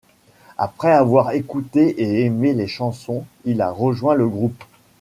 Après 0.57 0.91
avoir 0.91 1.29
écouté 1.33 2.01
et 2.01 2.25
aimé 2.25 2.53
les 2.55 2.65
chansons, 2.65 3.23
il 3.45 3.61
a 3.61 3.69
rejoint 3.69 4.15
le 4.15 4.27
groupe. 4.27 4.63